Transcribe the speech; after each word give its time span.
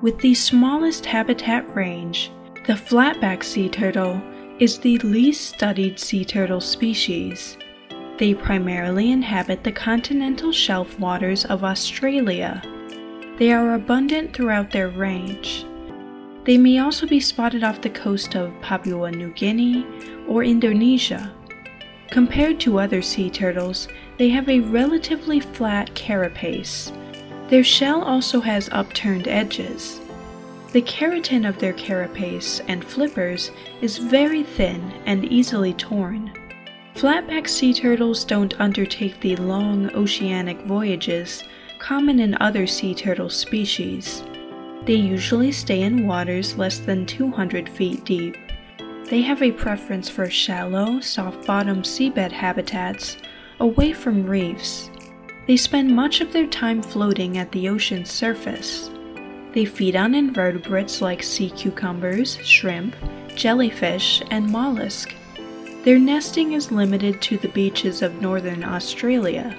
With 0.00 0.18
the 0.18 0.34
smallest 0.34 1.04
habitat 1.04 1.74
range, 1.74 2.30
the 2.68 2.74
flatback 2.74 3.42
sea 3.42 3.68
turtle 3.68 4.22
is 4.60 4.78
the 4.78 4.96
least 4.98 5.46
studied 5.46 5.98
sea 5.98 6.24
turtle 6.24 6.60
species. 6.60 7.58
They 8.16 8.32
primarily 8.32 9.10
inhabit 9.10 9.64
the 9.64 9.72
continental 9.72 10.52
shelf 10.52 10.96
waters 11.00 11.44
of 11.46 11.64
Australia. 11.64 12.62
They 13.38 13.52
are 13.52 13.74
abundant 13.74 14.34
throughout 14.34 14.70
their 14.70 14.88
range. 14.88 15.66
They 16.44 16.58
may 16.58 16.78
also 16.78 17.04
be 17.04 17.18
spotted 17.18 17.64
off 17.64 17.80
the 17.80 17.90
coast 17.90 18.36
of 18.36 18.54
Papua 18.60 19.10
New 19.10 19.32
Guinea 19.32 19.84
or 20.28 20.44
Indonesia. 20.44 21.34
Compared 22.12 22.60
to 22.60 22.78
other 22.78 23.02
sea 23.02 23.30
turtles, 23.30 23.88
they 24.16 24.28
have 24.28 24.48
a 24.48 24.60
relatively 24.60 25.40
flat 25.40 25.92
carapace. 25.96 26.92
Their 27.48 27.64
shell 27.64 28.02
also 28.02 28.40
has 28.40 28.68
upturned 28.72 29.26
edges. 29.26 30.00
The 30.72 30.82
keratin 30.82 31.48
of 31.48 31.58
their 31.58 31.72
carapace 31.72 32.60
and 32.68 32.84
flippers 32.84 33.50
is 33.80 33.96
very 33.96 34.42
thin 34.42 34.92
and 35.06 35.24
easily 35.24 35.72
torn. 35.72 36.30
Flatback 36.94 37.48
sea 37.48 37.72
turtles 37.72 38.24
don't 38.24 38.60
undertake 38.60 39.18
the 39.20 39.36
long 39.36 39.90
oceanic 39.94 40.60
voyages 40.62 41.42
common 41.78 42.18
in 42.18 42.36
other 42.40 42.66
sea 42.66 42.94
turtle 42.94 43.30
species. 43.30 44.22
They 44.84 44.96
usually 44.96 45.52
stay 45.52 45.82
in 45.82 46.06
waters 46.06 46.58
less 46.58 46.78
than 46.78 47.06
200 47.06 47.68
feet 47.68 48.04
deep. 48.04 48.36
They 49.04 49.22
have 49.22 49.42
a 49.42 49.52
preference 49.52 50.10
for 50.10 50.28
shallow, 50.28 51.00
soft 51.00 51.46
bottom 51.46 51.82
seabed 51.82 52.32
habitats 52.32 53.16
away 53.60 53.92
from 53.92 54.26
reefs. 54.26 54.90
They 55.48 55.56
spend 55.56 55.96
much 55.96 56.20
of 56.20 56.30
their 56.30 56.46
time 56.46 56.82
floating 56.82 57.38
at 57.38 57.50
the 57.52 57.70
ocean's 57.70 58.10
surface. 58.10 58.90
They 59.54 59.64
feed 59.64 59.96
on 59.96 60.14
invertebrates 60.14 61.00
like 61.00 61.22
sea 61.22 61.48
cucumbers, 61.48 62.36
shrimp, 62.44 62.94
jellyfish, 63.34 64.22
and 64.30 64.50
mollusk. 64.50 65.14
Their 65.84 65.98
nesting 65.98 66.52
is 66.52 66.70
limited 66.70 67.22
to 67.22 67.38
the 67.38 67.48
beaches 67.48 68.02
of 68.02 68.20
northern 68.20 68.62
Australia. 68.62 69.56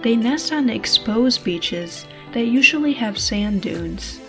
They 0.00 0.16
nest 0.16 0.50
on 0.50 0.70
exposed 0.70 1.44
beaches 1.44 2.06
that 2.32 2.46
usually 2.46 2.94
have 2.94 3.18
sand 3.18 3.60
dunes. 3.60 4.20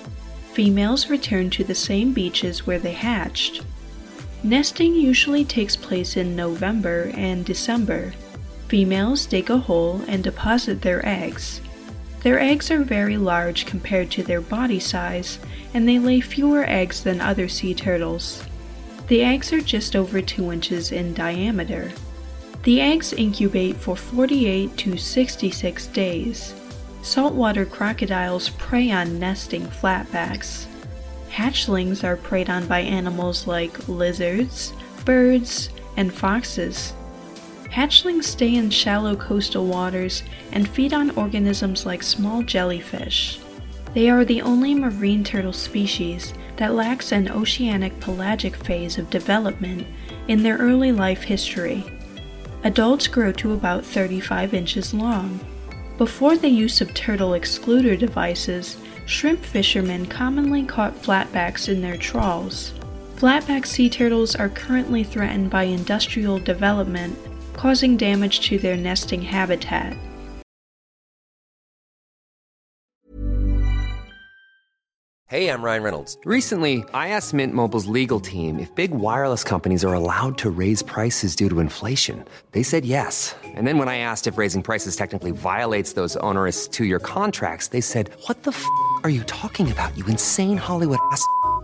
Females 0.51 1.09
return 1.09 1.49
to 1.51 1.63
the 1.63 1.75
same 1.75 2.11
beaches 2.11 2.67
where 2.67 2.79
they 2.79 2.91
hatched. 2.91 3.63
Nesting 4.43 4.95
usually 4.95 5.45
takes 5.45 5.77
place 5.77 6.17
in 6.17 6.35
November 6.35 7.09
and 7.13 7.45
December. 7.45 8.11
Females 8.69 9.25
dig 9.25 9.49
a 9.49 9.57
hole 9.57 10.03
and 10.07 10.23
deposit 10.23 10.81
their 10.81 11.03
eggs. 11.05 11.59
Their 12.21 12.39
eggs 12.39 12.69
are 12.69 12.83
very 12.83 13.17
large 13.17 13.65
compared 13.65 14.11
to 14.11 14.23
their 14.23 14.41
body 14.41 14.79
size, 14.79 15.39
and 15.73 15.87
they 15.87 15.97
lay 15.97 16.21
fewer 16.21 16.65
eggs 16.69 17.03
than 17.03 17.19
other 17.19 17.47
sea 17.47 17.73
turtles. 17.73 18.43
The 19.07 19.23
eggs 19.23 19.51
are 19.51 19.61
just 19.61 19.95
over 19.95 20.21
2 20.21 20.51
inches 20.51 20.91
in 20.91 21.15
diameter. 21.15 21.91
The 22.61 22.79
eggs 22.79 23.11
incubate 23.11 23.75
for 23.75 23.95
48 23.95 24.77
to 24.77 24.97
66 24.97 25.87
days. 25.87 26.53
Saltwater 27.01 27.65
crocodiles 27.65 28.49
prey 28.49 28.91
on 28.91 29.17
nesting 29.17 29.65
flatbacks. 29.65 30.67
Hatchlings 31.31 32.03
are 32.03 32.17
preyed 32.17 32.49
on 32.49 32.67
by 32.67 32.81
animals 32.81 33.47
like 33.47 33.87
lizards, 33.87 34.73
birds, 35.05 35.69
and 35.97 36.13
foxes. 36.13 36.93
Hatchlings 37.71 38.23
stay 38.23 38.55
in 38.55 38.69
shallow 38.69 39.15
coastal 39.15 39.65
waters 39.65 40.23
and 40.51 40.67
feed 40.67 40.93
on 40.93 41.11
organisms 41.11 41.85
like 41.85 42.01
small 42.01 42.41
jellyfish. 42.41 43.39
They 43.93 44.09
are 44.09 44.25
the 44.25 44.41
only 44.41 44.73
marine 44.73 45.23
turtle 45.23 45.53
species 45.53 46.33
that 46.57 46.73
lacks 46.73 47.11
an 47.11 47.29
oceanic 47.29 47.99
pelagic 47.99 48.55
phase 48.55 48.97
of 48.97 49.09
development 49.09 49.87
in 50.27 50.43
their 50.43 50.57
early 50.57 50.91
life 50.91 51.23
history. 51.23 51.83
Adults 52.63 53.07
grow 53.07 53.31
to 53.33 53.53
about 53.53 53.85
35 53.85 54.53
inches 54.53 54.93
long. 54.93 55.39
Before 55.97 56.37
the 56.37 56.49
use 56.49 56.81
of 56.81 56.93
turtle 56.93 57.31
excluder 57.31 57.97
devices, 57.97 58.77
shrimp 59.05 59.43
fishermen 59.43 60.05
commonly 60.05 60.63
caught 60.63 61.01
flatbacks 61.01 61.69
in 61.69 61.81
their 61.81 61.97
trawls. 61.97 62.73
Flatback 63.15 63.65
sea 63.65 63.89
turtles 63.89 64.35
are 64.35 64.49
currently 64.49 65.03
threatened 65.03 65.49
by 65.49 65.63
industrial 65.63 66.39
development, 66.39 67.17
causing 67.59 67.97
damage 67.97 68.39
to 68.39 68.57
their 68.57 68.77
nesting 68.77 69.21
habitat. 69.21 69.93
Hey, 75.27 75.49
I'm 75.49 75.61
Ryan 75.61 75.83
Reynolds. 75.83 76.17
Recently, 76.25 76.83
I 76.93 77.09
asked 77.09 77.35
Mint 77.35 77.53
Mobile's 77.53 77.85
legal 77.85 78.19
team 78.19 78.59
if 78.59 78.73
big 78.73 78.91
wireless 78.91 79.43
companies 79.43 79.83
are 79.85 79.93
allowed 79.93 80.39
to 80.39 80.49
raise 80.49 80.81
prices 80.81 81.35
due 81.35 81.49
to 81.49 81.59
inflation. 81.59 82.25
They 82.53 82.63
said 82.63 82.85
yes. 82.85 83.35
And 83.43 83.67
then 83.67 83.77
when 83.77 83.89
I 83.89 83.99
asked 83.99 84.25
if 84.25 84.39
raising 84.39 84.63
prices 84.63 84.95
technically 84.95 85.31
violates 85.31 85.93
those 85.93 86.15
onerous 86.15 86.67
two 86.67 86.85
year 86.85 86.99
contracts, 86.99 87.67
they 87.67 87.81
said, 87.81 88.09
What 88.25 88.41
the 88.41 88.51
f 88.51 88.65
are 89.03 89.11
you 89.11 89.23
talking 89.25 89.69
about, 89.69 89.95
you 89.97 90.05
insane 90.07 90.57
Hollywood 90.57 90.99
ass? 91.11 91.23